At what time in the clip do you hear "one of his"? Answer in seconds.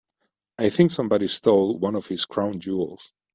1.77-2.25